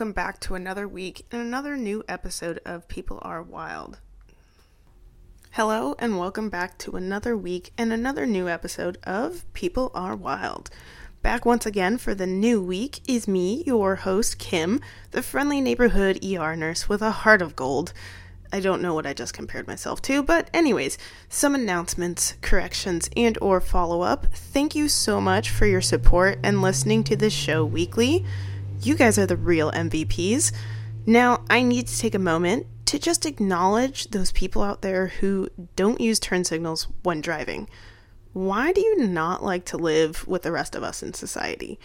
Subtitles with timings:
[0.00, 3.98] Welcome back to another week and another new episode of People Are Wild.
[5.50, 10.70] Hello, and welcome back to another week and another new episode of People Are Wild.
[11.20, 16.24] Back once again for the new week is me, your host, Kim, the friendly neighborhood
[16.24, 17.92] ER nurse with a heart of gold.
[18.50, 20.96] I don't know what I just compared myself to, but anyways,
[21.28, 24.28] some announcements, corrections, and or follow-up.
[24.32, 28.24] Thank you so much for your support and listening to this show weekly.
[28.82, 30.52] You guys are the real MVPs.
[31.04, 35.50] Now, I need to take a moment to just acknowledge those people out there who
[35.76, 37.68] don't use turn signals when driving.
[38.32, 41.78] Why do you not like to live with the rest of us in society?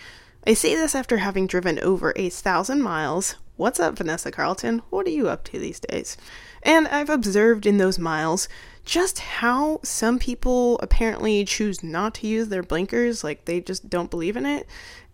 [0.48, 3.36] I say this after having driven over a thousand miles.
[3.58, 4.82] What's up, Vanessa Carlton?
[4.90, 6.16] What are you up to these days?
[6.64, 8.48] And I've observed in those miles
[8.86, 14.12] just how some people apparently choose not to use their blinkers, like they just don't
[14.12, 14.68] believe in it,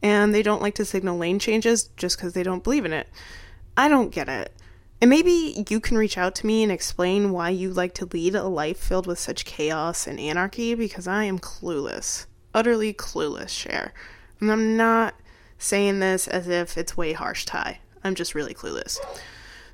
[0.04, 3.08] and they don't like to signal lane changes just because they don't believe in it.
[3.78, 4.54] I don't get it.
[5.00, 8.36] And maybe you can reach out to me and explain why you like to lead
[8.36, 12.28] a life filled with such chaos and anarchy because I am clueless.
[12.54, 13.94] Utterly clueless, Cher.
[14.40, 15.16] And I'm not
[15.58, 17.80] saying this as if it's way harsh, Tai.
[18.04, 19.00] I'm just really clueless.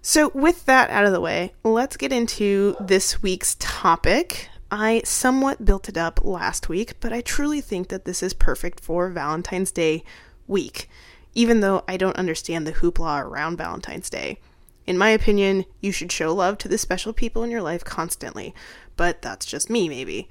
[0.09, 4.47] So, with that out of the way, let's get into this week's topic.
[4.71, 8.79] I somewhat built it up last week, but I truly think that this is perfect
[8.79, 10.05] for Valentine's Day
[10.47, 10.89] week,
[11.35, 14.39] even though I don't understand the hoopla around Valentine's Day.
[14.85, 18.55] In my opinion, you should show love to the special people in your life constantly,
[18.95, 20.29] but that's just me, maybe.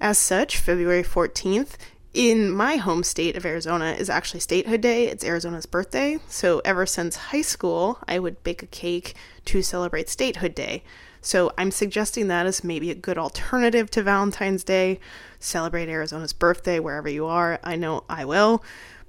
[0.00, 1.76] As such, February 14th
[2.14, 5.06] in my home state of Arizona is actually statehood day.
[5.06, 6.18] It's Arizona's birthday.
[6.28, 9.14] So ever since high school, I would bake a cake
[9.46, 10.82] to celebrate statehood day.
[11.20, 15.00] So I'm suggesting that as maybe a good alternative to Valentine's Day.
[15.38, 17.58] Celebrate Arizona's birthday wherever you are.
[17.62, 18.62] I know I will,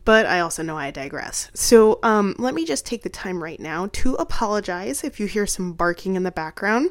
[0.05, 1.51] but I also know I digress.
[1.53, 5.45] So um, let me just take the time right now to apologize if you hear
[5.45, 6.89] some barking in the background.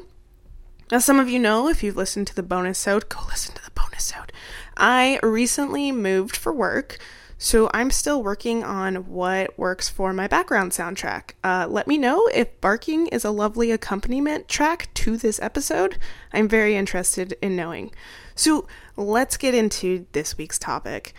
[0.91, 3.63] As some of you know, if you've listened to the bonus out, go listen to
[3.63, 4.31] the bonus sode.
[4.79, 6.97] I recently moved for work,
[7.37, 11.31] so I'm still working on what works for my background soundtrack.
[11.43, 15.97] Uh, let me know if barking is a lovely accompaniment track to this episode.
[16.31, 17.91] I'm very interested in knowing.
[18.35, 21.13] So let's get into this week's topic.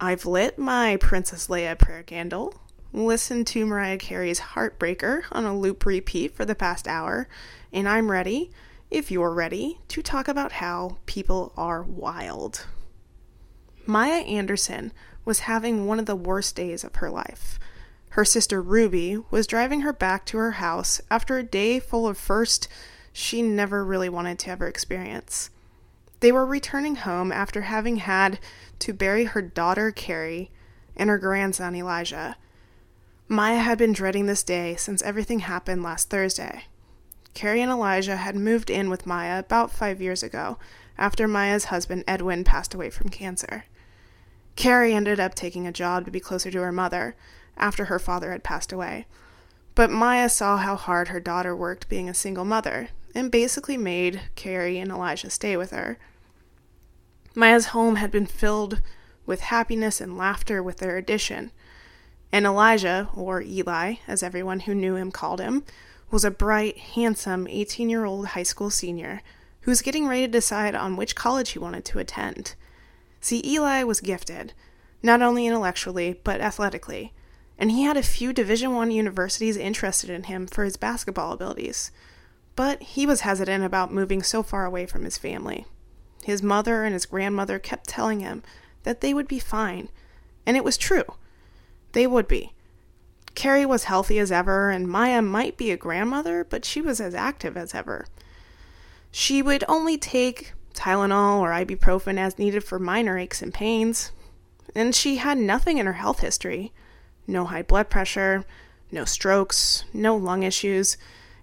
[0.00, 2.54] I've lit my Princess Leia prayer candle,
[2.92, 7.28] listened to Mariah Carey's Heartbreaker on a loop repeat for the past hour,
[7.72, 8.50] and I'm ready
[8.90, 12.66] if you're ready, to talk about how people are wild.
[13.86, 14.92] Maya Anderson
[15.24, 17.58] was having one of the worst days of her life.
[18.10, 22.18] Her sister Ruby was driving her back to her house after a day full of
[22.18, 22.66] first
[23.12, 25.50] she never really wanted to ever experience.
[26.20, 28.40] They were returning home after having had
[28.80, 30.50] to bury her daughter Carrie
[30.96, 32.36] and her grandson Elijah.
[33.28, 36.64] Maya had been dreading this day since everything happened last Thursday.
[37.34, 40.58] Carrie and Elijah had moved in with Maya about five years ago,
[40.96, 43.64] after Maya's husband Edwin passed away from cancer.
[44.56, 47.14] Carrie ended up taking a job to be closer to her mother
[47.56, 49.06] after her father had passed away.
[49.74, 54.22] But Maya saw how hard her daughter worked being a single mother and basically made
[54.34, 55.98] Carrie and Elijah stay with her.
[57.34, 58.80] Maya's home had been filled
[59.26, 61.50] with happiness and laughter with their addition.
[62.32, 65.64] And Elijah, or Eli, as everyone who knew him called him,
[66.10, 69.20] was a bright, handsome 18 year old high school senior
[69.62, 72.54] who was getting ready to decide on which college he wanted to attend.
[73.26, 74.52] See, Eli was gifted,
[75.02, 77.12] not only intellectually, but athletically,
[77.58, 81.90] and he had a few Division I universities interested in him for his basketball abilities.
[82.54, 85.66] But he was hesitant about moving so far away from his family.
[86.22, 88.44] His mother and his grandmother kept telling him
[88.84, 89.88] that they would be fine,
[90.46, 91.16] and it was true.
[91.94, 92.52] They would be.
[93.34, 97.12] Carrie was healthy as ever, and Maya might be a grandmother, but she was as
[97.12, 98.06] active as ever.
[99.10, 104.12] She would only take Tylenol or ibuprofen as needed for minor aches and pains,
[104.74, 106.72] and she had nothing in her health history
[107.26, 108.44] no high blood pressure,
[108.90, 110.96] no strokes, no lung issues.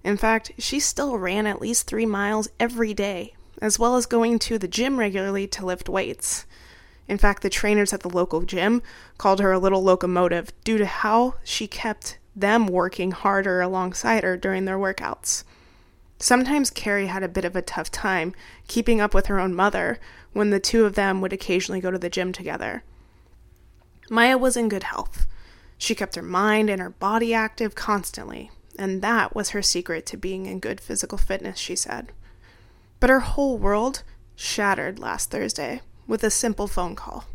[0.03, 4.39] In fact, she still ran at least three miles every day, as well as going
[4.39, 6.45] to the gym regularly to lift weights.
[7.07, 8.81] In fact, the trainers at the local gym
[9.17, 14.37] called her a little locomotive due to how she kept them working harder alongside her
[14.37, 15.43] during their workouts.
[16.23, 18.33] Sometimes Carrie had a bit of a tough time
[18.69, 19.99] keeping up with her own mother
[20.31, 22.81] when the two of them would occasionally go to the gym together.
[24.09, 25.25] Maya was in good health.
[25.77, 30.15] She kept her mind and her body active constantly, and that was her secret to
[30.15, 32.13] being in good physical fitness, she said.
[33.01, 34.03] But her whole world
[34.33, 37.25] shattered last Thursday with a simple phone call.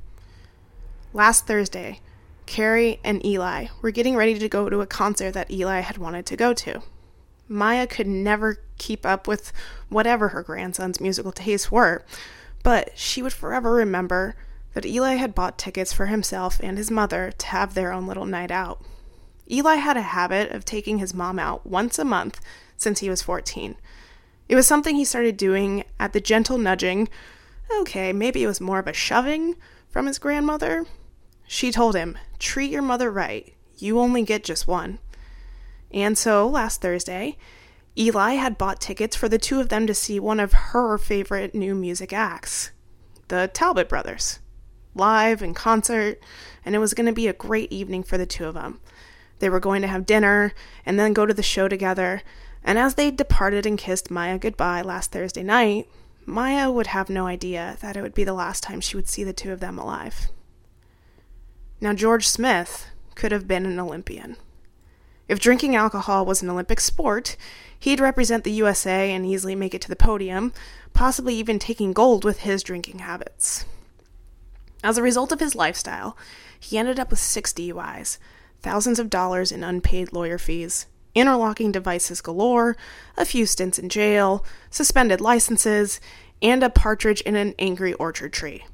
[1.12, 2.00] Last Thursday,
[2.46, 6.25] Carrie, and Eli were getting ready to go to a concert that Eli had wanted
[6.25, 6.81] to go to.
[7.48, 9.52] Maya could never keep up with
[9.88, 12.04] whatever her grandson's musical tastes were,
[12.62, 14.36] but she would forever remember
[14.74, 18.26] that Eli had bought tickets for himself and his mother to have their own little
[18.26, 18.82] night out.
[19.50, 22.40] Eli had a habit of taking his mom out once a month
[22.76, 23.76] since he was 14.
[24.48, 27.08] It was something he started doing at the gentle nudging,
[27.80, 29.56] okay, maybe it was more of a shoving
[29.88, 30.86] from his grandmother.
[31.46, 33.54] She told him, Treat your mother right.
[33.76, 34.98] You only get just one.
[35.93, 37.37] And so last Thursday,
[37.96, 41.55] Eli had bought tickets for the two of them to see one of her favorite
[41.55, 42.70] new music acts,
[43.29, 44.38] the Talbot Brothers,
[44.94, 46.20] live in concert,
[46.64, 48.81] and it was going to be a great evening for the two of them.
[49.40, 50.52] They were going to have dinner
[50.87, 52.23] and then go to the show together,
[52.62, 55.88] and as they departed and kissed Maya goodbye last Thursday night,
[56.25, 59.25] Maya would have no idea that it would be the last time she would see
[59.25, 60.29] the two of them alive.
[61.81, 64.37] Now, George Smith could have been an Olympian.
[65.28, 67.36] If drinking alcohol was an Olympic sport,
[67.78, 70.54] he'd represent the USA and easily make it to the podium,
[70.94, 73.66] possibly even taking gold with his drinking habits.
[74.82, 76.16] As a result of his lifestyle,
[76.58, 78.16] he ended up with six DUIs,
[78.62, 82.76] thousands of dollars in unpaid lawyer fees, interlocking devices galore,
[83.16, 86.00] a few stints in jail, suspended licenses,
[86.40, 88.64] and a partridge in an angry orchard tree.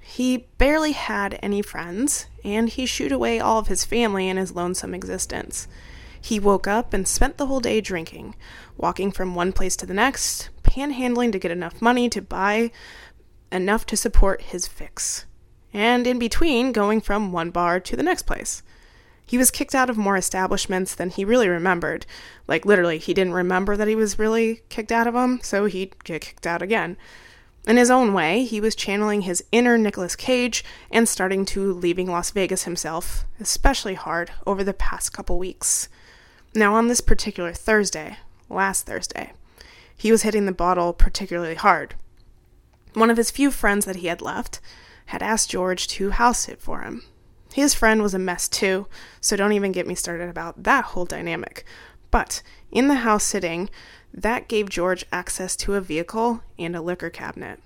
[0.00, 4.52] He barely had any friends, and he shooed away all of his family in his
[4.52, 5.68] lonesome existence.
[6.20, 8.34] He woke up and spent the whole day drinking,
[8.76, 12.70] walking from one place to the next, panhandling to get enough money to buy
[13.50, 15.26] enough to support his fix,
[15.72, 18.62] and in between going from one bar to the next place.
[19.24, 22.06] He was kicked out of more establishments than he really remembered.
[22.46, 26.02] Like, literally, he didn't remember that he was really kicked out of them, so he'd
[26.04, 26.96] get kicked out again.
[27.66, 32.10] In his own way, he was channeling his inner Nicolas Cage and starting to leaving
[32.10, 35.90] Las Vegas himself, especially hard over the past couple weeks.
[36.54, 38.16] Now, on this particular Thursday,
[38.48, 39.32] last Thursday,
[39.96, 41.94] he was hitting the bottle particularly hard.
[42.94, 44.60] One of his few friends that he had left
[45.06, 47.02] had asked George to house sit for him.
[47.52, 48.86] His friend was a mess too,
[49.20, 51.64] so don't even get me started about that whole dynamic.
[52.10, 53.68] But in the house sitting,
[54.12, 57.60] that gave George access to a vehicle and a liquor cabinet.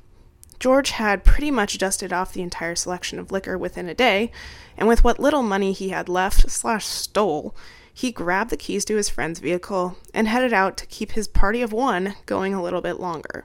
[0.59, 4.31] George had pretty much dusted off the entire selection of liquor within a day,
[4.77, 7.55] and with what little money he had left slash stole,
[7.95, 11.63] he grabbed the keys to his friend's vehicle and headed out to keep his party
[11.63, 13.45] of one going a little bit longer.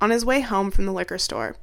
[0.00, 1.56] On his way home from the liquor store,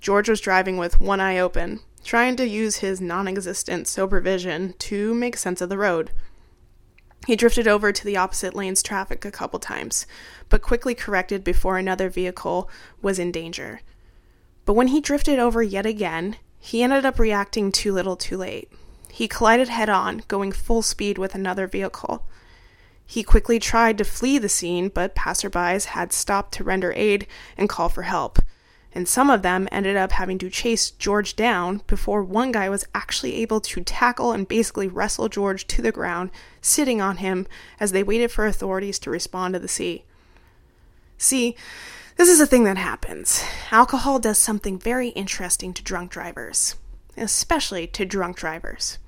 [0.00, 4.74] George was driving with one eye open, trying to use his non existent sober vision
[4.78, 6.12] to make sense of the road.
[7.26, 10.06] He drifted over to the opposite lane's traffic a couple times,
[10.48, 12.70] but quickly corrected before another vehicle
[13.02, 13.80] was in danger.
[14.64, 18.70] But when he drifted over yet again, he ended up reacting too little too late.
[19.10, 22.26] He collided head on, going full speed with another vehicle.
[23.06, 27.26] He quickly tried to flee the scene, but passerbys had stopped to render aid
[27.56, 28.38] and call for help.
[28.92, 32.86] And some of them ended up having to chase George down before one guy was
[32.94, 37.46] actually able to tackle and basically wrestle George to the ground, sitting on him
[37.80, 40.02] as they waited for authorities to respond to the scene.
[41.16, 41.56] See,
[42.16, 43.42] this is a thing that happens.
[43.70, 46.76] Alcohol does something very interesting to drunk drivers
[47.20, 48.98] especially to drunk drivers.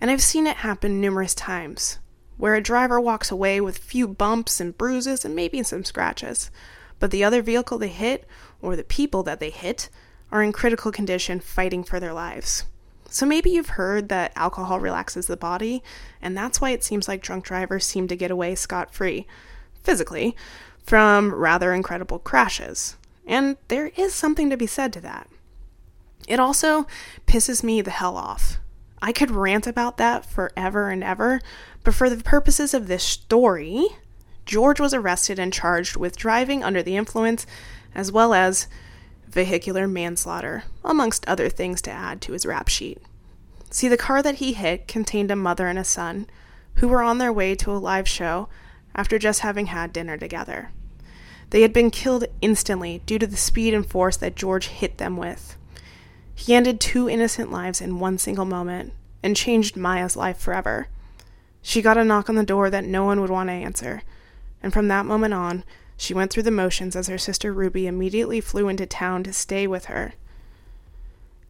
[0.00, 1.98] And I've seen it happen numerous times,
[2.36, 6.50] where a driver walks away with few bumps and bruises and maybe some scratches,
[6.98, 8.26] but the other vehicle they hit,
[8.60, 9.88] or the people that they hit,
[10.30, 12.64] are in critical condition fighting for their lives.
[13.08, 15.82] So maybe you've heard that alcohol relaxes the body,
[16.22, 19.26] and that's why it seems like drunk drivers seem to get away scot free,
[19.82, 20.34] physically,
[20.84, 22.96] from rather incredible crashes.
[23.26, 25.28] And there is something to be said to that.
[26.28, 26.86] It also
[27.26, 28.58] pisses me the hell off.
[29.00, 31.40] I could rant about that forever and ever,
[31.82, 33.88] but for the purposes of this story,
[34.46, 37.46] George was arrested and charged with driving under the influence
[37.94, 38.68] as well as
[39.28, 42.98] vehicular manslaughter, amongst other things to add to his rap sheet.
[43.70, 46.26] See, the car that he hit contained a mother and a son
[46.76, 48.48] who were on their way to a live show
[48.94, 50.70] after just having had dinner together.
[51.50, 55.16] They had been killed instantly due to the speed and force that George hit them
[55.16, 55.56] with.
[56.34, 60.88] He ended two innocent lives in one single moment and changed Maya's life forever.
[61.60, 64.02] She got a knock on the door that no one would want to answer,
[64.62, 65.64] and from that moment on,
[65.96, 69.66] she went through the motions as her sister Ruby immediately flew into town to stay
[69.66, 70.14] with her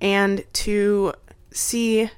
[0.01, 1.15] and to
[1.53, 2.11] see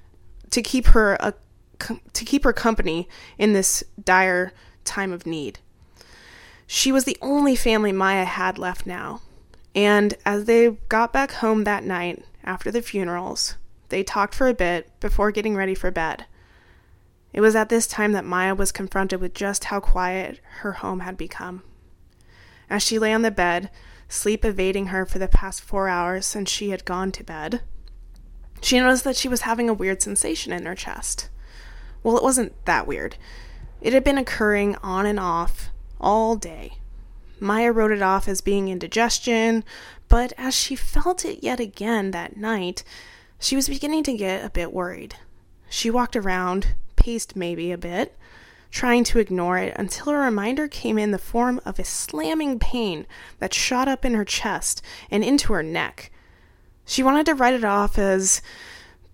[0.50, 1.34] to keep her a
[1.78, 4.52] to keep her company in this dire
[4.84, 5.58] time of need.
[6.66, 9.20] She was the only family Maya had left now,
[9.74, 13.56] and as they got back home that night, after the funerals,
[13.88, 16.26] they talked for a bit before getting ready for bed.
[17.32, 21.00] It was at this time that Maya was confronted with just how quiet her home
[21.00, 21.62] had become.
[22.70, 23.70] As she lay on the bed,
[24.08, 27.62] sleep evading her for the past four hours since she had gone to bed,
[28.60, 31.28] she noticed that she was having a weird sensation in her chest.
[32.02, 33.16] Well, it wasn't that weird.
[33.80, 35.70] It had been occurring on and off
[36.00, 36.78] all day.
[37.40, 39.64] Maya wrote it off as being indigestion,
[40.14, 42.84] but as she felt it yet again that night,
[43.40, 45.16] she was beginning to get a bit worried.
[45.68, 48.16] She walked around, paced maybe a bit,
[48.70, 53.08] trying to ignore it until a reminder came in the form of a slamming pain
[53.40, 56.12] that shot up in her chest and into her neck.
[56.84, 58.40] She wanted to write it off as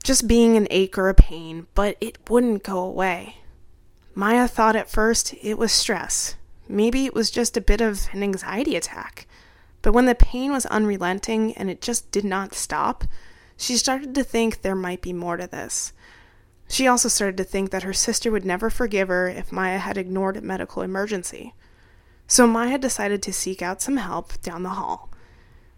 [0.04, 3.36] just being an ache or a pain, but it wouldn't go away.
[4.14, 6.34] Maya thought at first it was stress.
[6.68, 9.26] Maybe it was just a bit of an anxiety attack.
[9.82, 13.04] But when the pain was unrelenting and it just did not stop,
[13.56, 15.92] she started to think there might be more to this.
[16.68, 19.98] She also started to think that her sister would never forgive her if Maya had
[19.98, 21.54] ignored a medical emergency.
[22.26, 25.10] So Maya decided to seek out some help down the hall.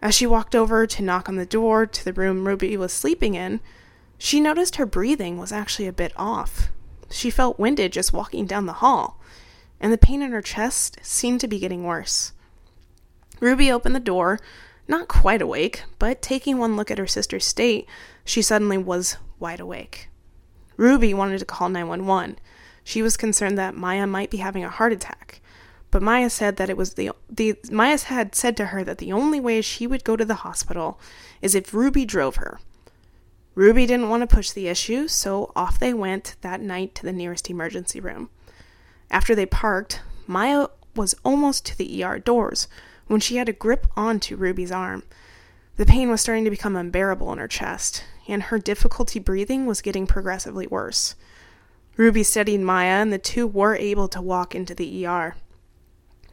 [0.01, 3.35] As she walked over to knock on the door to the room Ruby was sleeping
[3.35, 3.59] in,
[4.17, 6.69] she noticed her breathing was actually a bit off.
[7.09, 9.19] She felt winded just walking down the hall,
[9.79, 12.33] and the pain in her chest seemed to be getting worse.
[13.39, 14.39] Ruby opened the door,
[14.87, 17.87] not quite awake, but taking one look at her sister's state,
[18.25, 20.09] she suddenly was wide awake.
[20.77, 22.39] Ruby wanted to call 911.
[22.83, 25.41] She was concerned that Maya might be having a heart attack.
[25.91, 29.13] But Maya said that it was the the Maya had said to her that the
[29.13, 30.99] only way she would go to the hospital
[31.39, 32.59] is if Ruby drove her.
[33.53, 37.13] Ruby didn't want to push the issue, so off they went that night to the
[37.13, 38.31] nearest emergency room.
[39.11, 42.67] After they parked, Maya was almost to the ER doors
[43.07, 45.03] when she had a grip onto Ruby's arm.
[45.75, 49.81] The pain was starting to become unbearable in her chest, and her difficulty breathing was
[49.81, 51.15] getting progressively worse.
[51.97, 55.35] Ruby steadied Maya, and the two were able to walk into the ER.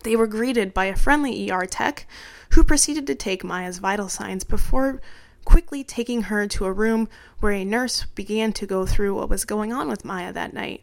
[0.02, 2.06] They were greeted by a friendly ER tech
[2.50, 5.00] who proceeded to take Maya's vital signs before
[5.44, 7.08] quickly taking her to a room
[7.40, 10.82] where a nurse began to go through what was going on with Maya that night.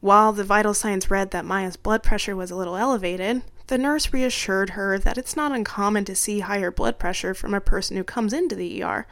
[0.00, 4.12] While the vital signs read that Maya's blood pressure was a little elevated, the nurse
[4.12, 8.04] reassured her that it's not uncommon to see higher blood pressure from a person who
[8.04, 9.06] comes into the ER,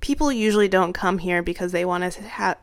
[0.00, 2.56] people usually don't come here because they want to ha-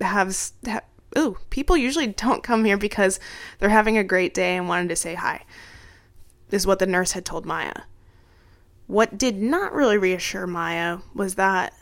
[0.00, 0.84] have, have
[1.16, 3.20] ooh, people usually don't come here because
[3.58, 5.44] they're having a great day and wanted to say hi.
[6.50, 7.82] Is what the nurse had told Maya.
[8.86, 11.74] What did not really reassure Maya was that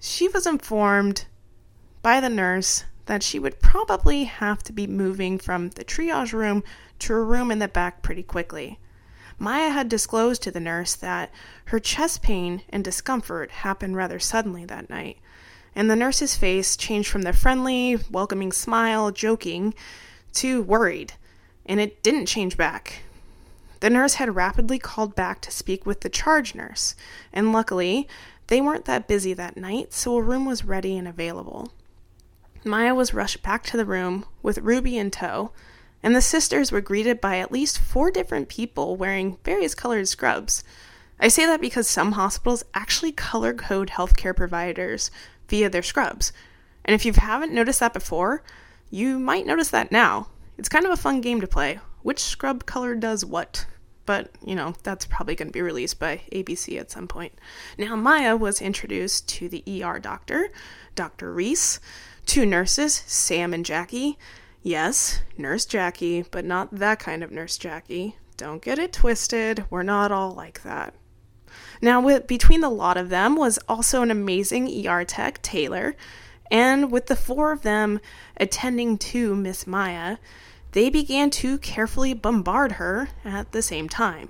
[0.00, 1.26] she was informed
[2.00, 6.62] by the nurse that she would probably have to be moving from the triage room
[6.98, 8.78] to a room in the back pretty quickly.
[9.38, 11.30] Maya had disclosed to the nurse that
[11.66, 15.16] her chest pain and discomfort happened rather suddenly that night,
[15.74, 19.72] and the nurse's face changed from the friendly, welcoming smile, joking,
[20.34, 21.14] to worried,
[21.64, 23.04] and it didn't change back.
[23.80, 26.94] The nurse had rapidly called back to speak with the charge nurse,
[27.32, 28.06] and luckily,
[28.48, 31.72] they weren't that busy that night, so a room was ready and available.
[32.64, 35.52] Maya was rushed back to the room with Ruby in tow,
[36.02, 40.64] and the sisters were greeted by at least four different people wearing various colored scrubs.
[41.20, 45.10] I say that because some hospitals actually color code healthcare providers
[45.48, 46.32] via their scrubs.
[46.84, 48.42] And if you haven't noticed that before,
[48.90, 50.28] you might notice that now.
[50.56, 51.80] It's kind of a fun game to play.
[52.02, 53.66] Which scrub color does what?
[54.06, 57.34] But, you know, that's probably going to be released by ABC at some point.
[57.76, 60.48] Now, Maya was introduced to the ER doctor,
[60.94, 61.32] Dr.
[61.32, 61.78] Reese,
[62.28, 64.18] two nurses, Sam and Jackie,
[64.62, 68.16] Yes, Nurse Jackie, but not that kind of Nurse Jackie.
[68.36, 69.64] Don't get it twisted.
[69.70, 70.92] We're not all like that.
[71.80, 75.96] Now, with, between the lot of them was also an amazing ER tech, Taylor,
[76.50, 77.98] and with the four of them
[78.36, 80.18] attending to Miss Maya,
[80.72, 84.28] they began to carefully bombard her at the same time.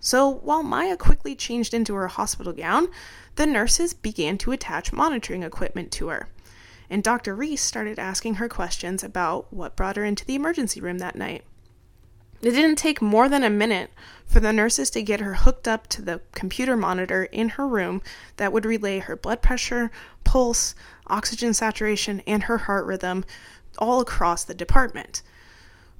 [0.00, 2.88] So, while Maya quickly changed into her hospital gown,
[3.36, 6.28] the nurses began to attach monitoring equipment to her
[6.90, 7.34] and Dr.
[7.34, 11.44] Reese started asking her questions about what brought her into the emergency room that night.
[12.40, 13.90] It didn't take more than a minute
[14.24, 18.00] for the nurses to get her hooked up to the computer monitor in her room
[18.36, 19.90] that would relay her blood pressure,
[20.22, 20.74] pulse,
[21.08, 23.24] oxygen saturation, and her heart rhythm
[23.78, 25.22] all across the department.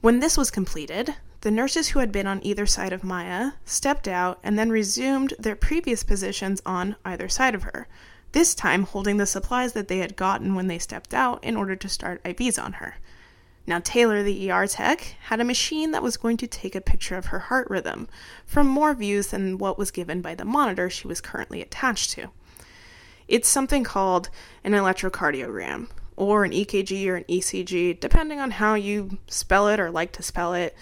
[0.00, 4.06] When this was completed, the nurses who had been on either side of Maya stepped
[4.06, 7.88] out and then resumed their previous positions on either side of her,
[8.32, 11.76] this time holding the supplies that they had gotten when they stepped out in order
[11.76, 12.96] to start IVs on her.
[13.66, 17.16] Now, Taylor, the ER tech, had a machine that was going to take a picture
[17.16, 18.08] of her heart rhythm
[18.46, 22.30] from more views than what was given by the monitor she was currently attached to.
[23.28, 24.30] It's something called
[24.64, 29.90] an electrocardiogram, or an EKG or an ECG, depending on how you spell it or
[29.90, 30.74] like to spell it.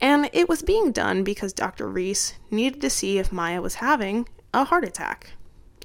[0.00, 1.88] And it was being done because Dr.
[1.88, 5.30] Reese needed to see if Maya was having a heart attack.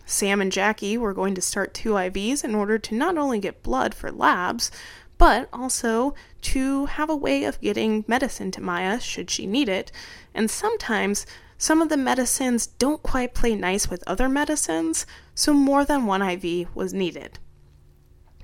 [0.06, 3.64] Sam and Jackie were going to start two IVs in order to not only get
[3.64, 4.72] blood for labs,
[5.18, 9.92] but also to have a way of getting medicine to Maya should she need it.
[10.34, 11.26] And sometimes
[11.58, 16.22] some of the medicines don't quite play nice with other medicines, so more than one
[16.22, 17.40] IV was needed.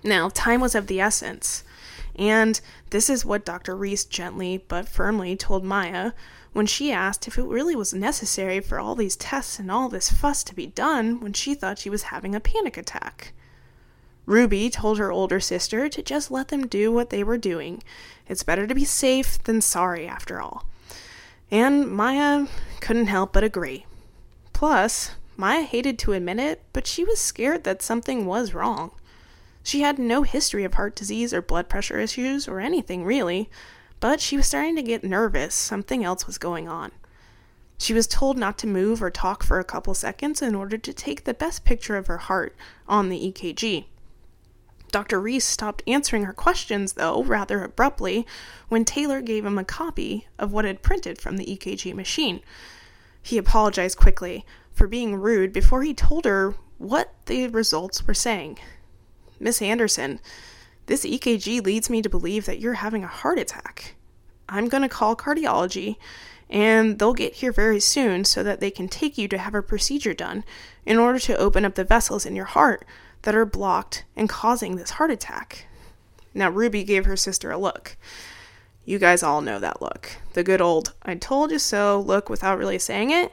[0.04, 1.66] Now, time was of the essence,
[2.16, 2.62] and
[2.92, 3.75] this is what Dr.
[3.75, 6.13] Reese gently but firmly told Maya
[6.60, 10.12] when she asked if it really was necessary for all these tests and all this
[10.12, 13.32] fuss to be done when she thought she was having a panic attack.
[14.25, 17.82] Ruby told her older sister to just let them do what they were doing.
[18.28, 20.66] It's better to be safe than sorry, after all.
[21.50, 22.48] And Maya
[22.82, 23.86] couldn't help but agree.
[24.51, 28.92] Plus, Maya hated to admit it, but she was scared that something was wrong.
[29.63, 33.50] She had no history of heart disease or blood pressure issues or anything really,
[34.00, 35.56] but she was starting to get nervous.
[35.56, 36.91] Something else was going on.
[37.77, 40.94] She was told not to move or talk for a couple seconds in order to
[40.94, 42.56] take the best picture of her heart
[42.88, 43.86] on the EKG.
[44.91, 45.22] Dr.
[45.22, 48.25] Reese stopped answering her questions, though, rather abruptly,
[48.68, 52.41] when Taylor gave him a copy of what had printed from the EKG machine.
[53.22, 58.58] He apologized quickly for being rude before he told her what the results were saying.
[59.39, 60.20] Miss Anderson,
[60.89, 63.93] this EKG leads me to believe that you're having a heart attack.
[64.50, 65.98] I'm going to call cardiology,
[66.50, 69.62] and they'll get here very soon so that they can take you to have a
[69.62, 70.43] procedure done
[70.88, 72.84] in order to open up the vessels in your heart
[73.22, 75.67] that are blocked and causing this heart attack.
[76.34, 77.95] Now, Ruby gave her sister a look.
[78.84, 80.17] You guys all know that look.
[80.34, 83.32] The good old I told you so look without really saying it,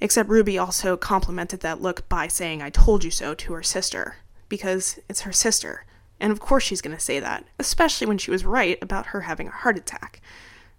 [0.00, 4.18] except Ruby also complimented that look by saying I told you so to her sister
[4.48, 5.84] because it's her sister.
[6.22, 9.22] And of course she's going to say that, especially when she was right about her
[9.22, 10.20] having a heart attack.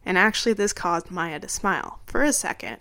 [0.05, 2.77] And actually, this caused Maya to smile for a second,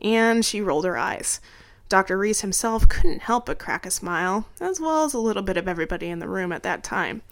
[0.00, 1.40] and she rolled her eyes.
[1.88, 2.18] Dr.
[2.18, 5.68] Reese himself couldn't help but crack a smile, as well as a little bit of
[5.68, 7.22] everybody in the room at that time.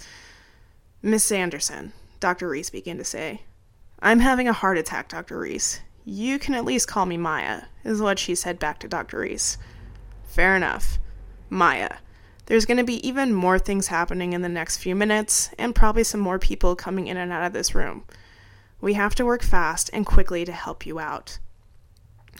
[1.02, 2.48] Miss Anderson, Dr.
[2.48, 3.42] Reese began to say,
[4.00, 5.38] I'm having a heart attack, Dr.
[5.38, 5.80] Reese.
[6.04, 9.18] You can at least call me Maya, is what she said back to Dr.
[9.20, 9.58] Reese.
[10.24, 10.98] Fair enough.
[11.48, 11.96] Maya.
[12.50, 16.02] There's going to be even more things happening in the next few minutes, and probably
[16.02, 18.02] some more people coming in and out of this room.
[18.80, 21.38] We have to work fast and quickly to help you out.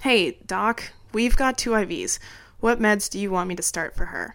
[0.03, 2.18] Hey, Doc, we've got two IVs.
[2.59, 4.35] What meds do you want me to start for her?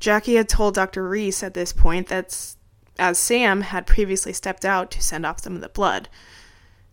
[0.00, 1.08] Jackie had told Dr.
[1.08, 2.54] Reese at this point that
[2.98, 6.10] as Sam had previously stepped out to send off some of the blood.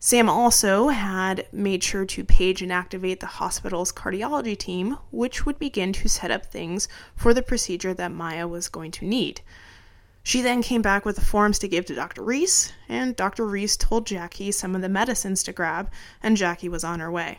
[0.06, 5.58] Sam also had made sure to page and activate the hospital's cardiology team, which would
[5.58, 9.40] begin to set up things for the procedure that Maya was going to need.
[10.22, 12.22] She then came back with the forms to give to Dr.
[12.22, 13.46] Reese, and Dr.
[13.46, 15.90] Reese told Jackie some of the medicines to grab,
[16.22, 17.38] and Jackie was on her way.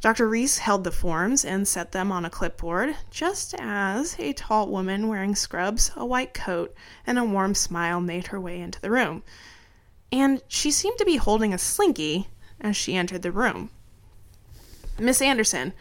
[0.00, 0.28] Dr.
[0.28, 5.06] Reese held the forms and set them on a clipboard, just as a tall woman
[5.06, 6.74] wearing scrubs, a white coat,
[7.06, 9.22] and a warm smile made her way into the room
[10.10, 12.28] and she seemed to be holding a slinky
[12.60, 13.70] as she entered the room.
[14.98, 15.72] Miss Anderson,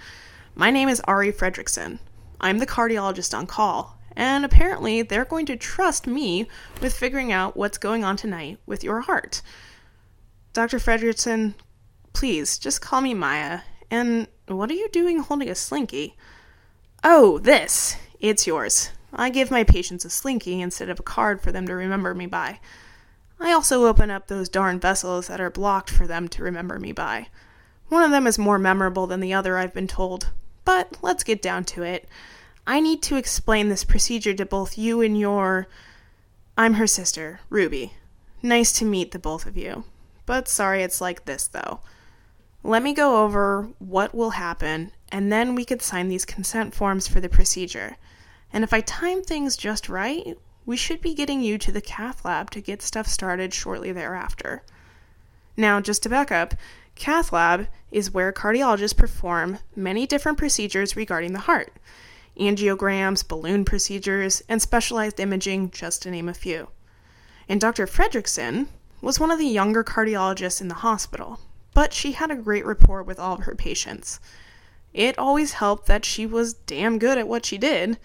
[0.55, 1.99] my name is Ari Fredrickson.
[2.39, 6.47] I'm the cardiologist on call, and apparently they're going to trust me
[6.81, 9.41] with figuring out what's going on tonight with your heart.
[10.53, 10.77] Dr.
[10.77, 11.53] Fredrickson,
[12.13, 13.61] please just call me Maya.
[13.89, 16.15] And what are you doing holding a slinky?
[17.03, 17.95] Oh, this.
[18.19, 18.91] It's yours.
[19.13, 22.25] I give my patients a slinky instead of a card for them to remember me
[22.25, 22.59] by.
[23.39, 26.91] I also open up those darn vessels that are blocked for them to remember me
[26.91, 27.27] by.
[27.89, 30.31] One of them is more memorable than the other, I've been told.
[30.65, 32.07] But let's get down to it.
[32.65, 35.67] I need to explain this procedure to both you and your.
[36.57, 37.93] I'm her sister, Ruby.
[38.41, 39.85] Nice to meet the both of you.
[40.25, 41.79] But sorry it's like this, though.
[42.63, 47.07] Let me go over what will happen, and then we could sign these consent forms
[47.07, 47.95] for the procedure.
[48.51, 52.25] And if I time things just right, we should be getting you to the cath
[52.25, 54.61] lab to get stuff started shortly thereafter.
[55.55, 56.53] Now, just to back up,
[56.93, 61.73] cath lab is where cardiologists perform many different procedures regarding the heart
[62.37, 66.67] angiograms, balloon procedures, and specialized imaging, just to name a few.
[67.49, 67.87] And Dr.
[67.87, 68.67] Fredrickson
[69.01, 71.39] was one of the younger cardiologists in the hospital,
[71.73, 74.19] but she had a great rapport with all of her patients.
[74.93, 77.97] It always helped that she was damn good at what she did,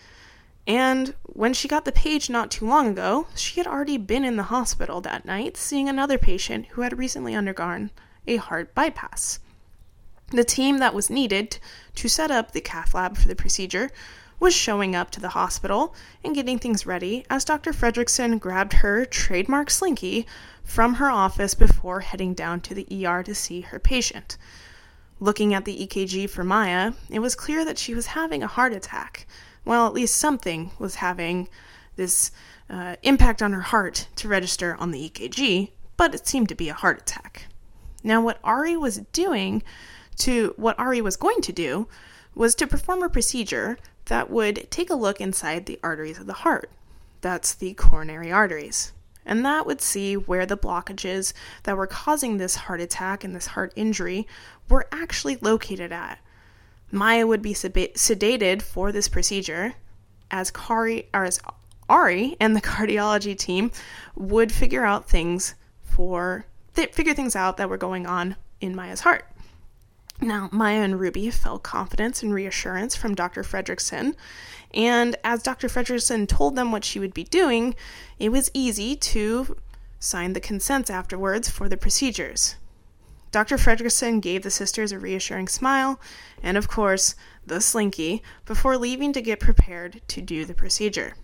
[0.67, 4.37] and when she got the page not too long ago, she had already been in
[4.37, 7.91] the hospital that night seeing another patient who had recently undergone
[8.27, 9.41] a heart bypass.
[10.29, 11.59] The team that was needed
[11.97, 13.91] to set up the cath lab for the procedure
[14.39, 15.95] was showing up to the hospital
[16.25, 17.73] and getting things ready as Dr.
[17.73, 20.27] Fredrickson grabbed her trademark slinky
[20.65, 24.37] from her office before heading down to the ER to see her patient.
[25.21, 28.73] Looking at the EKG for Maya, it was clear that she was having a heart
[28.73, 29.27] attack.
[29.65, 31.49] Well, at least something was having
[31.97, 32.33] this
[32.69, 36.69] uh, impact on her heart to register on the EKG, but it seemed to be
[36.69, 37.47] a heart attack.
[38.03, 39.63] Now, what Ari was doing
[40.19, 41.89] to what Ari was going to do
[42.35, 46.33] was to perform a procedure that would take a look inside the arteries of the
[46.33, 46.71] heart.
[47.21, 48.93] That's the coronary arteries.
[49.25, 53.49] And that would see where the blockages that were causing this heart attack and this
[53.49, 54.27] heart injury
[54.69, 56.19] were actually located at.
[56.93, 59.75] Maya would be sedated for this procedure
[60.31, 61.41] as Kari or as
[61.89, 63.73] Ari and the cardiology team
[64.15, 69.01] would figure out things for th- figure things out that were going on in Maya's
[69.01, 69.27] heart.
[70.21, 73.43] Now, Maya and Ruby felt confidence and reassurance from Dr.
[73.43, 74.15] Fredrickson,
[74.73, 75.67] and as Dr.
[75.67, 77.75] Fredrickson told them what she would be doing,
[78.21, 79.57] it was easy to
[79.99, 82.55] sign the consents afterwards for the procedures.
[83.33, 83.57] Dr.
[83.57, 85.99] Fredrickson gave the sisters a reassuring smile
[86.43, 87.15] and, of course,
[87.47, 91.15] the slinky before leaving to get prepared to do the procedure.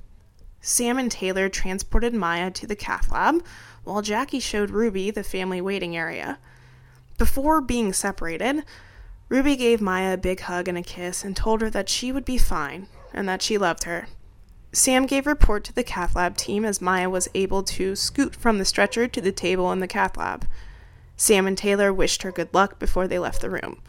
[0.62, 3.44] Sam and Taylor transported Maya to the cath lab,
[3.84, 6.38] while Jackie showed Ruby the family waiting area.
[7.18, 8.64] Before being separated,
[9.28, 12.24] Ruby gave Maya a big hug and a kiss and told her that she would
[12.24, 14.08] be fine and that she loved her.
[14.72, 18.58] Sam gave report to the cath lab team as Maya was able to scoot from
[18.58, 20.46] the stretcher to the table in the cath lab.
[21.18, 23.82] Sam and Taylor wished her good luck before they left the room.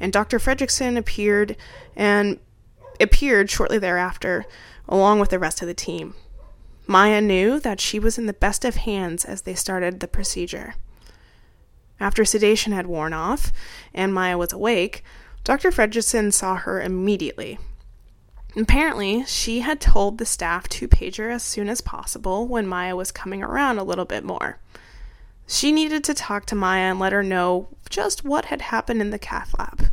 [0.00, 0.38] And Dr.
[0.38, 1.56] Fredrickson appeared
[1.94, 2.38] and
[3.00, 4.46] appeared shortly thereafter,
[4.88, 6.14] along with the rest of the team.
[6.86, 10.76] Maya knew that she was in the best of hands as they started the procedure.
[12.00, 13.52] After sedation had worn off
[13.92, 15.02] and Maya was awake,
[15.42, 15.70] Dr.
[15.70, 17.58] Fredrickson saw her immediately.
[18.56, 22.94] Apparently, she had told the staff to page her as soon as possible when Maya
[22.94, 24.58] was coming around a little bit more.
[25.50, 29.08] She needed to talk to Maya and let her know just what had happened in
[29.10, 29.88] the cath lab.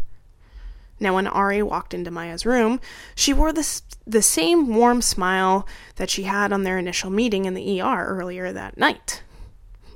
[0.99, 2.81] Now, when Ari walked into Maya's room,
[3.15, 5.65] she wore the, the same warm smile
[5.95, 9.23] that she had on their initial meeting in the ER earlier that night.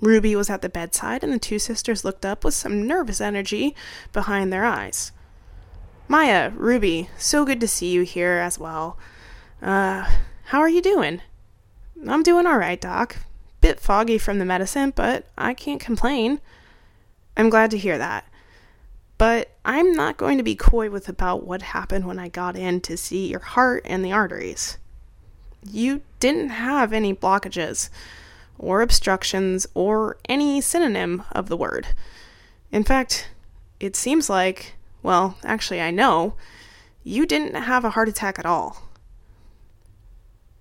[0.02, 3.76] Ruby was at the bedside, and the two sisters looked up with some nervous energy
[4.14, 5.12] behind their eyes.
[6.08, 8.98] Maya, Ruby, so good to see you here as well.
[9.62, 10.10] Uh,
[10.46, 11.22] how are you doing?
[12.08, 13.18] I'm doing all right, Doc.
[13.62, 16.40] Bit foggy from the medicine, but I can't complain.
[17.36, 18.26] I'm glad to hear that.
[19.18, 22.80] But I'm not going to be coy with about what happened when I got in
[22.82, 24.78] to see your heart and the arteries.
[25.70, 27.90] You didn't have any blockages
[28.58, 31.88] or obstructions or any synonym of the word.
[32.72, 33.30] In fact,
[33.80, 36.36] it seems like, well, actually, I know,
[37.04, 38.90] you didn't have a heart attack at all.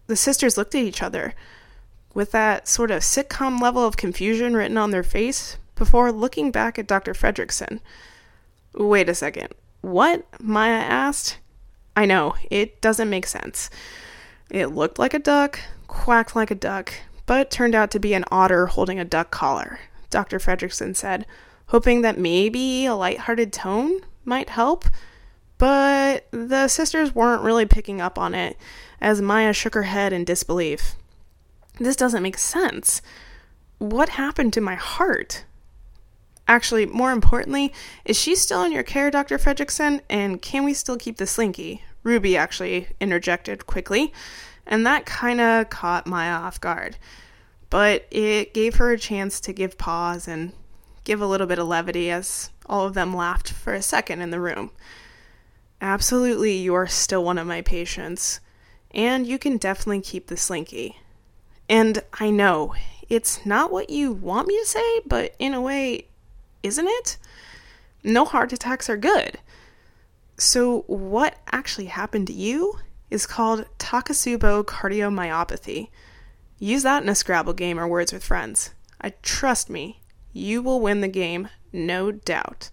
[0.07, 1.35] The sisters looked at each other
[2.15, 6.79] with that sort of sitcom level of confusion written on their face before looking back
[6.79, 7.15] at Dr.
[7.15, 7.81] Fredrickson.
[8.75, 9.49] Wait a second.
[9.81, 10.27] What?
[10.41, 11.39] Maya asked.
[11.97, 13.71] I know, it doesn't make sense.
[14.51, 16.93] It looked like a duck, quacked like a duck,
[17.27, 20.39] but turned out to be an otter holding a duck collar, Dr.
[20.39, 21.27] Fredrickson said,
[21.67, 24.85] hoping that maybe a light-hearted tone might help.
[25.59, 28.57] But the sisters weren't really picking up on it,
[29.01, 30.95] as Maya shook her head in disbelief.
[31.79, 33.03] This doesn't make sense.
[33.79, 35.45] What happened to my heart?
[36.47, 37.73] Actually, more importantly,
[38.05, 39.39] is she still in your care, Dr.
[39.39, 40.01] Fredrickson?
[40.09, 41.85] And can we still keep the slinky?
[42.03, 44.13] Ruby actually interjected quickly
[44.69, 46.99] and that kind of caught Maya off guard.
[47.71, 50.53] But it gave her a chance to give pause and
[51.05, 54.31] give a little bit of levity as all of them laughed for a second in
[54.31, 54.71] the room.
[55.81, 58.41] Absolutely, you are still one of my patients,
[58.91, 60.99] and you can definitely keep the slinky.
[61.69, 62.75] And I know
[63.09, 66.07] it's not what you want me to say, but in a way,
[66.63, 67.17] isn't it?
[68.03, 69.39] No heart attacks are good.
[70.37, 72.79] So, what actually happened to you
[73.11, 75.89] is called Takotsubo cardiomyopathy.
[76.59, 78.71] Use that in a Scrabble game or Words with Friends.
[79.01, 80.01] I trust me,
[80.33, 82.71] you will win the game, no doubt.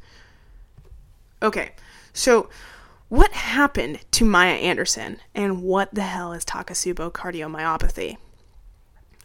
[1.42, 1.72] Okay,
[2.14, 2.50] so
[3.10, 8.18] what happened to Maya Anderson and what the hell is Takotsubo cardiomyopathy?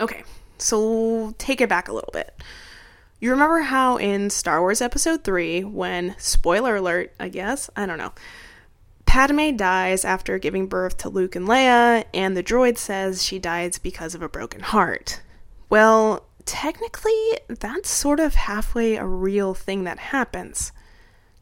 [0.01, 0.25] Okay,
[0.59, 2.35] so take it back a little bit.
[3.21, 7.99] You remember how in Star Wars Episode 3, when, spoiler alert, I guess, I don't
[7.99, 8.13] know,
[9.05, 13.77] Padme dies after giving birth to Luke and Leia, and the droid says she dies
[13.77, 15.21] because of a broken heart.
[15.69, 20.73] Well, technically, that's sort of halfway a real thing that happens.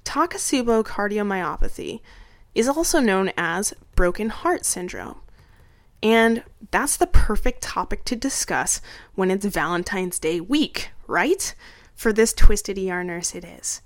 [0.05, 2.01] Takotsubo cardiomyopathy
[2.55, 5.21] is also known as broken heart syndrome.
[6.03, 8.81] And that's the perfect topic to discuss
[9.15, 11.55] when it's Valentine's Day week, right?
[11.95, 13.81] For this twisted ER nurse, it is.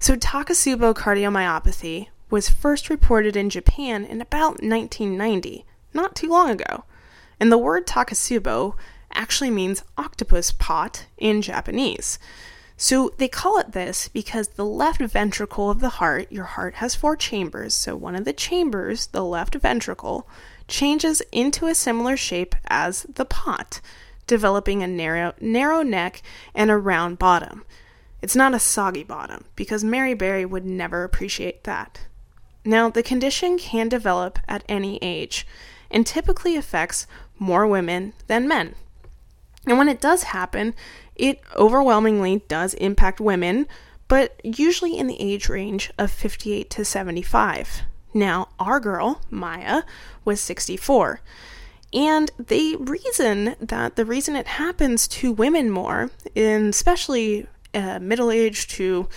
[0.00, 6.84] So, Takotsubo cardiomyopathy was first reported in Japan in about 1990, not too long ago.
[7.38, 8.74] And the word Takotsubo
[9.12, 12.18] actually means octopus pot in Japanese.
[12.76, 16.94] So they call it this because the left ventricle of the heart, your heart has
[16.94, 20.28] four chambers, so one of the chambers, the left ventricle,
[20.68, 23.80] changes into a similar shape as the pot,
[24.26, 26.22] developing a narrow narrow neck
[26.54, 27.64] and a round bottom.
[28.22, 32.06] It's not a soggy bottom because Mary Berry would never appreciate that.
[32.64, 35.46] Now, the condition can develop at any age
[35.90, 37.06] and typically affects
[37.38, 38.74] more women than men.
[39.66, 40.74] And when it does happen,
[41.14, 43.66] it overwhelmingly does impact women,
[44.08, 47.82] but usually in the age range of 58 to 75.
[48.14, 49.82] Now, our girl, Maya,
[50.24, 51.20] was 64.
[51.92, 58.30] And the reason that the reason it happens to women more, in especially uh, middle
[58.30, 59.08] aged to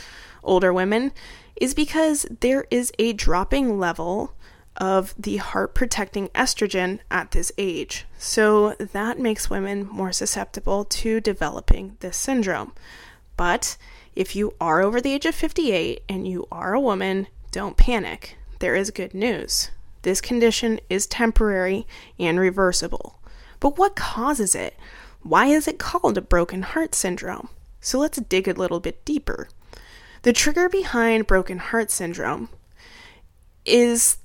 [0.44, 1.12] older women,
[1.56, 4.34] is because there is a dropping level
[4.78, 8.06] of the heart protecting estrogen at this age.
[8.18, 12.74] So that makes women more susceptible to developing this syndrome.
[13.38, 13.78] But
[14.16, 18.38] if you are over the age of 58 and you are a woman, don't panic.
[18.60, 19.72] There is good news.
[20.02, 21.86] This condition is temporary
[22.20, 23.20] and reversible.
[23.60, 24.78] But what causes it?
[25.22, 27.50] Why is it called a broken heart syndrome?
[27.82, 29.48] So let's dig a little bit deeper.
[30.24, 32.50] The trigger behind broken heart syndrome
[33.66, 34.18] is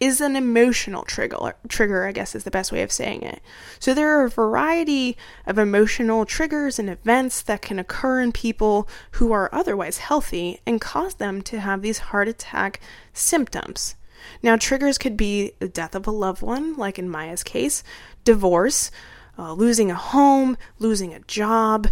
[0.00, 3.42] is an emotional trigger trigger I guess is the best way of saying it.
[3.78, 8.88] So there are a variety of emotional triggers and events that can occur in people
[9.12, 12.80] who are otherwise healthy and cause them to have these heart attack
[13.12, 13.96] symptoms.
[14.42, 17.82] Now triggers could be the death of a loved one like in Maya's case,
[18.24, 18.90] divorce,
[19.38, 21.88] uh, losing a home, losing a job,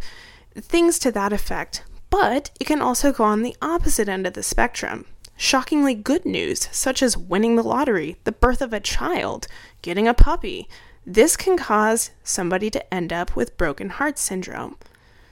[0.55, 1.85] things to that effect.
[2.11, 6.69] But it can also go on the opposite end of the spectrum shockingly good news,
[6.73, 9.47] such as winning the lottery, the birth of a child,
[9.83, 10.69] getting a puppy.
[11.05, 14.77] This can cause somebody to end up with broken heart syndrome.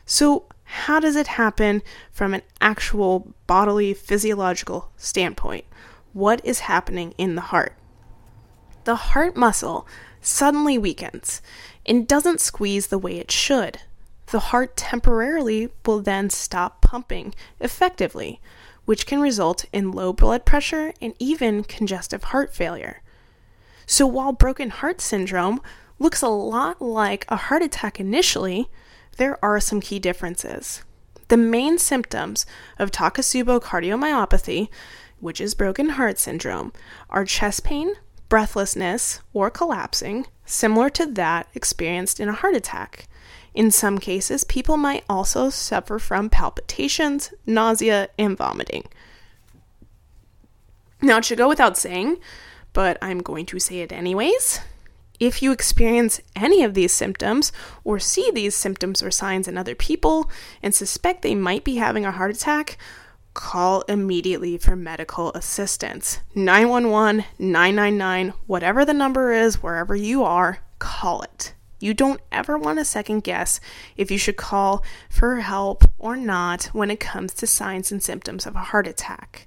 [0.07, 5.65] So, how does it happen from an actual bodily physiological standpoint?
[6.13, 7.75] What is happening in the heart?
[8.85, 9.87] The heart muscle
[10.21, 11.43] suddenly weakens
[11.87, 13.81] and doesn't squeeze the way it should.
[14.27, 18.41] The heart temporarily will then stop pumping effectively,
[18.85, 23.03] which can result in low blood pressure and even congestive heart failure.
[23.87, 25.61] So, while broken heart syndrome
[25.99, 28.69] looks a lot like a heart attack initially,
[29.17, 30.83] there are some key differences.
[31.29, 32.47] The main symptoms
[32.79, 34.69] of Takotsubo cardiomyopathy,
[35.21, 36.73] which is broken heart syndrome,
[37.09, 37.95] are chest pain,
[38.29, 43.07] breathlessness, or collapsing, similar to that experienced in a heart attack.
[43.55, 48.89] In some cases, people might also suffer from palpitations, nausea, and vomiting.
[51.01, 52.19] Now, it should go without saying,
[52.73, 54.61] but I'm going to say it anyways.
[55.21, 57.53] If you experience any of these symptoms
[57.85, 60.29] or see these symptoms or signs in other people
[60.61, 62.77] and suspect they might be having a heart attack,
[63.35, 66.19] call immediately for medical assistance.
[66.35, 71.55] 911, 999, whatever the number is, wherever you are, call it.
[71.85, 73.61] You don't ever want to second guess
[73.95, 78.47] if you should call for help or not when it comes to signs and symptoms
[78.47, 79.47] of a heart attack.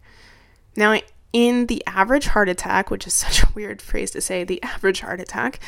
[0.76, 1.00] Now,
[1.34, 5.00] in the average heart attack, which is such a weird phrase to say, the average
[5.00, 5.60] heart attack,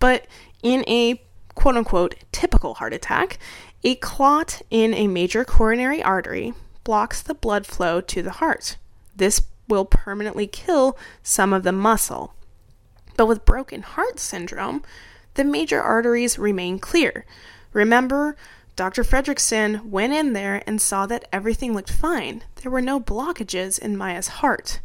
[0.00, 0.26] but
[0.64, 1.22] in a
[1.54, 3.38] quote unquote typical heart attack,
[3.84, 8.78] a clot in a major coronary artery blocks the blood flow to the heart.
[9.14, 12.34] This will permanently kill some of the muscle.
[13.16, 14.82] But with broken heart syndrome,
[15.36, 17.24] the major arteries remain clear.
[17.72, 18.36] Remember,
[18.74, 19.04] Dr.
[19.04, 22.42] Fredrickson went in there and saw that everything looked fine.
[22.56, 24.80] There were no blockages in Maya's heart.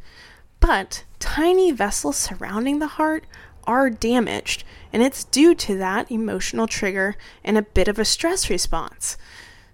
[0.62, 3.26] But tiny vessels surrounding the heart
[3.66, 8.50] are damaged, and it's due to that emotional trigger and a bit of a stress
[8.50, 9.18] response.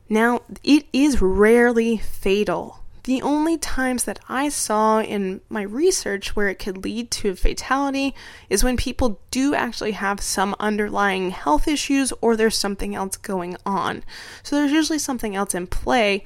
[0.09, 6.50] Now, it is rarely fatal, the only times that I saw in my research where
[6.50, 8.13] it could lead to fatality
[8.50, 13.56] is when people do actually have some underlying health issues or there's something else going
[13.65, 14.04] on.
[14.43, 16.26] So there's usually something else in play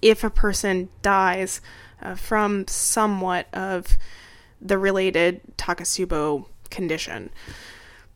[0.00, 1.60] if a person dies
[2.00, 3.98] uh, from somewhat of
[4.60, 7.30] the related Takotsubo condition.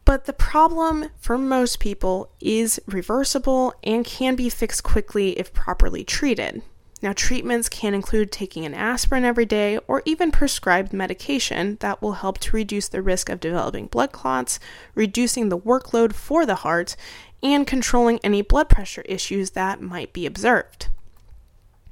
[0.05, 6.05] But the problem for most people is reversible and can be fixed quickly if properly
[6.05, 6.63] treated.
[7.07, 12.15] Now, treatments can include taking an aspirin every day or even prescribed medication that will
[12.15, 14.59] help to reduce the risk of developing blood clots,
[14.97, 16.97] reducing the workload for the heart,
[17.45, 20.89] and controlling any blood pressure issues that might be observed.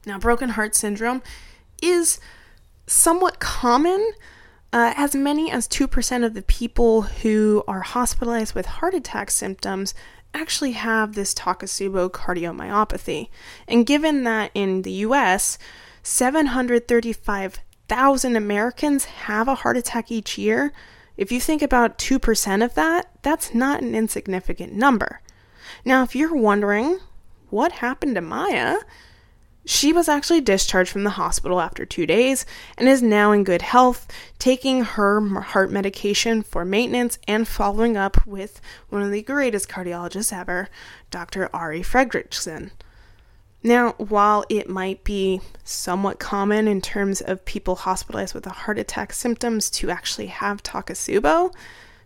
[0.04, 1.22] Now, broken heart syndrome
[1.80, 2.18] is
[2.88, 4.14] somewhat common.
[4.72, 9.94] Uh, as many as 2% of the people who are hospitalized with heart attack symptoms
[10.34, 13.28] actually have this Takotsubo cardiomyopathy.
[13.66, 15.56] And given that in the US,
[16.02, 20.72] 735,000 Americans have a heart attack each year,
[21.16, 25.20] if you think about 2% of that, that's not an insignificant number.
[25.84, 26.98] Now, if you're wondering
[27.50, 28.78] what happened to Maya,
[29.66, 32.44] she was actually discharged from the hospital after two days
[32.76, 34.06] and is now in good health,
[34.38, 40.32] taking her heart medication for maintenance and following up with one of the greatest cardiologists
[40.32, 40.68] ever,
[41.10, 41.48] Dr.
[41.54, 42.70] Ari Fredrickson.
[43.62, 48.78] Now, while it might be somewhat common in terms of people hospitalized with a heart
[48.78, 51.54] attack symptoms to actually have Takotsubo,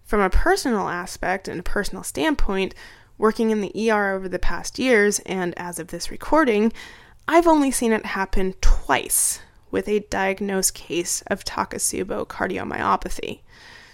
[0.05, 2.75] from a personal aspect and a personal standpoint,
[3.19, 6.73] working in the ER over the past years and as of this recording,
[7.31, 13.41] I've only seen it happen twice with a diagnosed case of Takotsubo cardiomyopathy.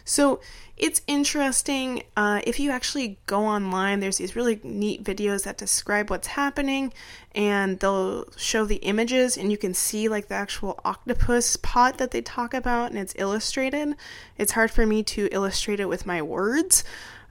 [0.05, 0.41] So
[0.77, 2.05] it's interesting.
[2.17, 6.93] Uh, if you actually go online, there's these really neat videos that describe what's happening,
[7.35, 12.13] and they'll show the images, and you can see like the actual octopus pot that
[12.13, 13.97] they talk about, and it's illustrated.
[14.39, 16.85] It's hard for me to illustrate it with my words,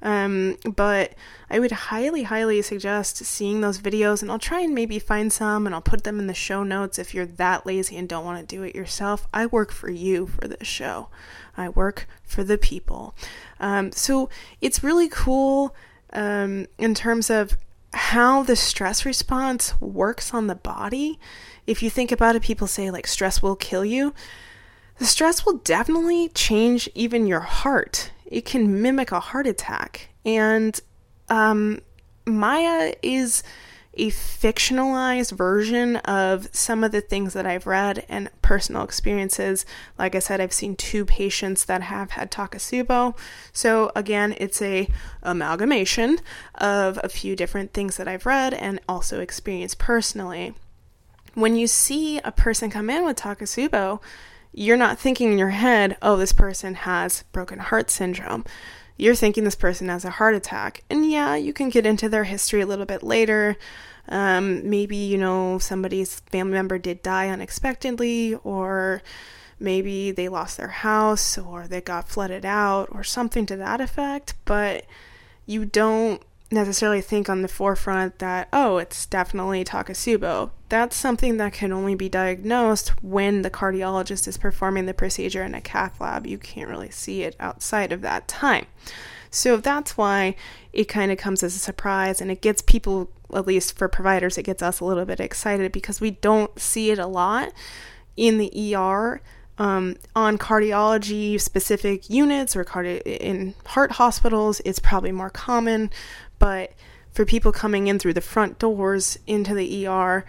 [0.04, 1.14] um, but
[1.50, 5.66] I would highly, highly suggest seeing those videos, and I'll try and maybe find some
[5.66, 8.40] and I'll put them in the show notes if you're that lazy and don't want
[8.48, 9.28] to do it yourself.
[9.34, 11.08] I work for you for this show,
[11.56, 13.16] I work for the people.
[13.62, 15.74] Um, so it's really cool
[16.12, 17.58] um, in terms of
[17.94, 21.18] how the stress response works on the body.
[21.66, 24.14] If you think about it, people say like stress will kill you.
[24.98, 30.10] The stress will definitely change even your heart it can mimic a heart attack.
[30.26, 30.80] And
[31.30, 31.80] um,
[32.26, 33.44] Maya is
[33.96, 39.66] a fictionalized version of some of the things that I've read and personal experiences.
[40.00, 43.16] Like I said, I've seen two patients that have had Takotsubo.
[43.52, 44.88] So again, it's a
[45.22, 46.20] amalgamation
[46.56, 50.56] of a few different things that I've read and also experienced personally.
[51.36, 54.00] When you see a person come in with Takotsubo,
[54.54, 58.46] you're not thinking in your head, oh, this person has broken heart syndrome.
[58.98, 60.84] You're thinking this person has a heart attack.
[60.90, 63.58] And yeah, you can get into their history a little bit later.
[64.08, 69.02] Um, maybe, you know, somebody's family member did die unexpectedly, or
[69.60, 74.36] maybe they lost their house, or they got flooded out, or something to that effect.
[74.46, 74.86] But
[75.46, 76.22] you don't
[76.54, 80.52] necessarily think on the forefront that, oh, it's definitely Takotsubo.
[80.70, 85.56] That's something that can only be diagnosed when the cardiologist is performing the procedure in
[85.56, 86.26] a cath lab.
[86.26, 88.68] You can't really see it outside of that time.
[89.30, 90.36] So that's why
[90.72, 94.38] it kind of comes as a surprise and it gets people, at least for providers,
[94.38, 97.52] it gets us a little bit excited because we don't see it a lot
[98.16, 99.22] in the ER.
[99.60, 105.92] Um, on cardiology specific units or cardi- in heart hospitals, it's probably more common
[106.44, 106.74] but
[107.14, 110.26] for people coming in through the front doors into the ER,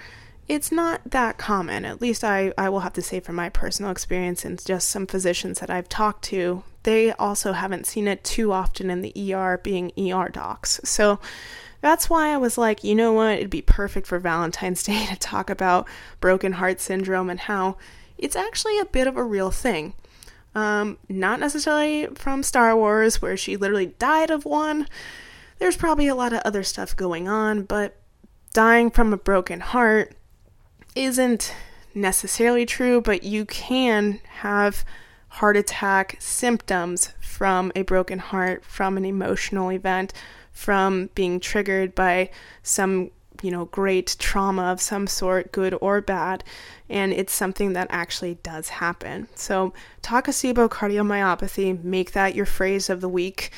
[0.46, 1.84] it's not that common.
[1.84, 5.08] At least I, I will have to say from my personal experience and just some
[5.08, 9.58] physicians that I've talked to, they also haven't seen it too often in the ER
[9.58, 10.80] being ER docs.
[10.84, 11.18] So
[11.80, 15.16] that's why I was like, you know what, it'd be perfect for Valentine's Day to
[15.16, 15.88] talk about
[16.20, 17.76] broken heart syndrome and how
[18.18, 19.94] it's actually a bit of a real thing.
[20.54, 24.86] Um, not necessarily from Star Wars, where she literally died of one,
[25.58, 27.96] there's probably a lot of other stuff going on, but
[28.52, 30.14] dying from a broken heart
[30.94, 31.54] isn't
[31.94, 34.84] necessarily true, but you can have
[35.28, 40.12] heart attack symptoms from a broken heart, from an emotional event,
[40.52, 42.30] from being triggered by
[42.62, 43.10] some,
[43.42, 46.44] you know, great trauma of some sort, good or bad.
[46.88, 49.26] And it's something that actually does happen.
[49.34, 53.50] So, Takotsubo cardiomyopathy, make that your phrase of the week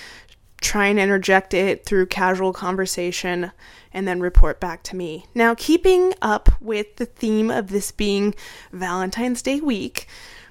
[0.60, 3.52] try and interject it through casual conversation
[3.92, 5.26] and then report back to me.
[5.34, 8.34] Now, keeping up with the theme of this being
[8.72, 10.06] Valentine's Day week,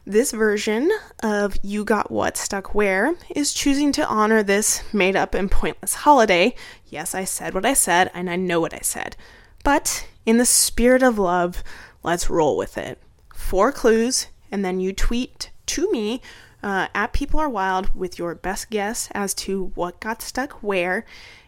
[0.06, 0.92] this version
[1.24, 5.96] of You Got What Stuck Where is choosing to honor this made up and pointless
[5.96, 6.56] holiday.
[6.88, 9.16] Yes, I said what I said, and I know what I said.
[9.64, 11.64] But in the spirit of love,
[12.04, 13.02] let's roll with it.
[13.34, 16.22] Four clues, and then you tweet to me
[16.66, 21.06] uh, at People Are Wild with your best guess as to what got stuck where.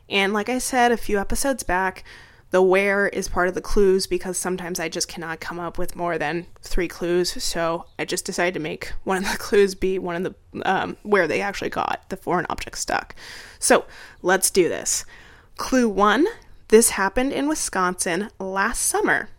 [0.07, 2.03] And like I said a few episodes back,
[2.51, 5.95] The where is part of the clues because sometimes I just cannot come up with
[5.95, 7.43] more than three clues.
[7.43, 10.97] So I just decided to make one of the clues be one of the um,
[11.01, 13.15] where they actually got the foreign object stuck.
[13.57, 13.85] So
[14.21, 15.03] let's do this.
[15.57, 16.27] Clue one
[16.67, 19.29] this happened in Wisconsin last summer.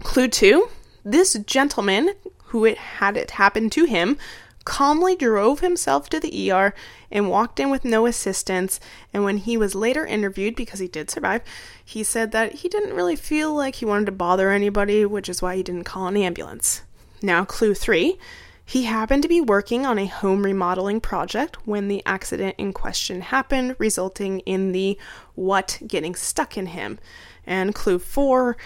[0.00, 0.70] Clue two
[1.04, 2.14] this gentleman
[2.46, 4.16] who it had it happen to him
[4.64, 6.74] calmly drove himself to the ER
[7.10, 8.80] and walked in with no assistance.
[9.12, 11.42] And when he was later interviewed, because he did survive,
[11.84, 15.42] he said that he didn't really feel like he wanted to bother anybody, which is
[15.42, 16.82] why he didn't call an ambulance.
[17.22, 18.18] Now, clue three
[18.64, 23.20] he happened to be working on a home remodeling project when the accident in question
[23.20, 24.96] happened, resulting in the
[25.34, 26.98] what getting stuck in him.
[27.44, 28.56] And clue four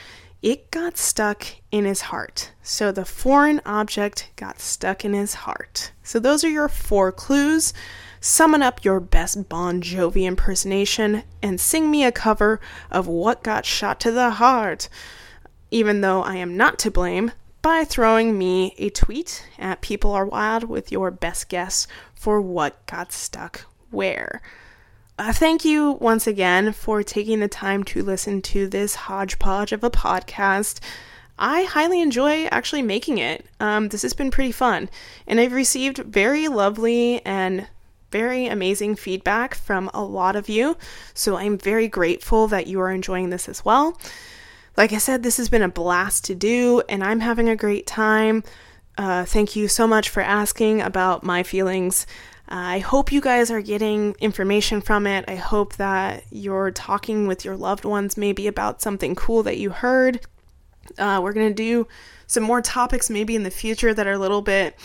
[0.47, 2.53] it got stuck in his heart.
[2.63, 5.91] So the foreign object got stuck in his heart.
[6.05, 7.75] So those are your four clues.
[8.21, 12.61] Summon up your best Bon Jovi impersonation and sing me a cover
[12.93, 14.89] of What Got Shot to the Heart,
[15.73, 20.27] even though I am not to blame, by throwing me a tweet at People Are
[20.27, 24.41] Wild with your best guess for what got stuck where.
[25.19, 29.83] Uh, thank you once again for taking the time to listen to this hodgepodge of
[29.83, 30.79] a podcast.
[31.39, 33.47] I highly enjoy actually making it.
[33.59, 34.91] Um, this has been pretty fun,
[35.27, 37.67] and I've received very lovely and
[38.11, 40.77] very amazing feedback from a lot of you.
[41.15, 43.99] So I'm very grateful that you are enjoying this as well.
[44.77, 47.87] Like I said, this has been a blast to do, and I'm having a great
[47.87, 48.45] time.
[48.99, 52.07] Uh, thank you so much for asking about my feelings.
[52.49, 55.25] I hope you guys are getting information from it.
[55.27, 59.71] I hope that you're talking with your loved ones maybe about something cool that you
[59.71, 60.21] heard.
[60.97, 61.89] Uh, we're going to do
[62.29, 64.77] some more topics maybe in the future that are a little bit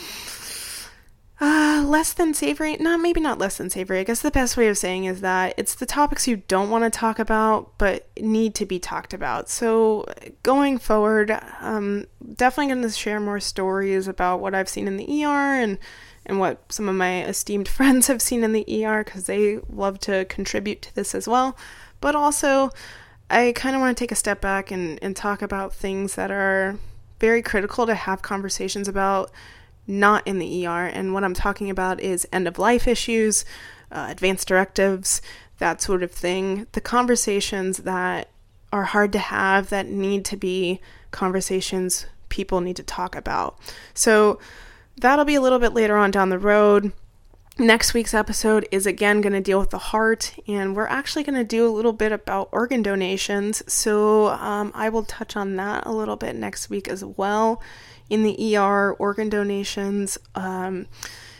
[1.39, 2.77] uh, less than savory.
[2.77, 3.99] Not maybe not less than savory.
[3.99, 6.83] I guess the best way of saying is that it's the topics you don't want
[6.83, 9.49] to talk about but need to be talked about.
[9.49, 10.05] So
[10.43, 12.05] going forward, um,
[12.35, 15.79] definitely going to share more stories about what I've seen in the ER and
[16.31, 19.99] and what some of my esteemed friends have seen in the ER because they love
[19.99, 21.55] to contribute to this as well.
[21.99, 22.71] But also,
[23.29, 26.31] I kind of want to take a step back and, and talk about things that
[26.31, 26.79] are
[27.19, 29.29] very critical to have conversations about
[29.85, 30.85] not in the ER.
[30.85, 33.45] And what I'm talking about is end of life issues,
[33.91, 35.21] uh, advanced directives,
[35.59, 36.65] that sort of thing.
[36.71, 38.29] The conversations that
[38.73, 40.79] are hard to have that need to be
[41.11, 43.59] conversations people need to talk about.
[43.93, 44.39] So,
[45.01, 46.93] that'll be a little bit later on down the road.
[47.57, 51.37] Next week's episode is again going to deal with the heart, and we're actually going
[51.37, 53.61] to do a little bit about organ donations.
[53.71, 57.61] So, um, I will touch on that a little bit next week as well.
[58.09, 60.87] In the ER, organ donations um,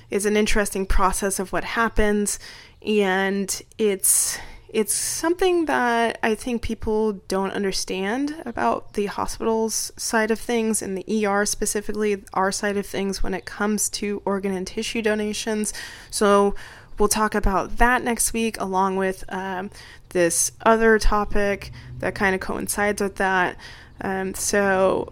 [0.09, 2.39] is an interesting process of what happens,
[2.85, 4.37] and it's
[4.73, 10.97] it's something that I think people don't understand about the hospital's side of things and
[10.97, 15.73] the ER specifically, our side of things when it comes to organ and tissue donations.
[16.09, 16.55] So
[16.97, 19.71] we'll talk about that next week, along with um,
[20.09, 23.57] this other topic that kind of coincides with that.
[23.99, 25.11] Um, so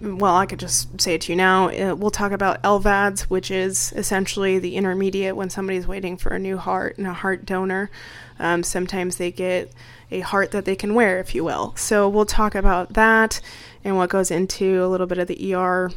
[0.00, 1.68] well, I could just say it to you now.
[1.68, 6.38] Uh, we'll talk about LVADs, which is essentially the intermediate when somebody's waiting for a
[6.38, 7.90] new heart and a heart donor.
[8.38, 9.72] Um, sometimes they get
[10.10, 11.74] a heart that they can wear, if you will.
[11.76, 13.40] So we'll talk about that
[13.84, 15.90] and what goes into a little bit of the ER,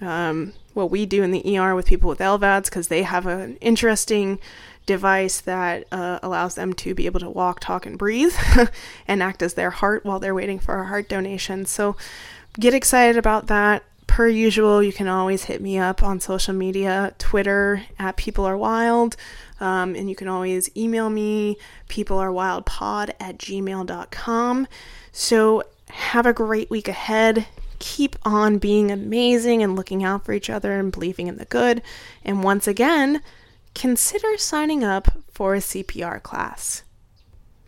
[0.00, 3.56] um, what we do in the ER with people with LVADs, because they have an
[3.56, 4.38] interesting
[4.86, 8.34] device that uh, allows them to be able to walk, talk, and breathe
[9.08, 11.66] and act as their heart while they're waiting for a heart donation.
[11.66, 11.96] So
[12.58, 13.82] get excited about that.
[14.06, 18.56] Per usual, you can always hit me up on social media Twitter at People Are
[18.56, 19.16] Wild.
[19.60, 21.56] Um, and you can always email me,
[21.88, 24.68] peoplearewildpod at gmail.com.
[25.12, 27.46] So have a great week ahead.
[27.78, 31.82] Keep on being amazing and looking out for each other and believing in the good.
[32.24, 33.22] And once again,
[33.74, 36.82] consider signing up for a CPR class.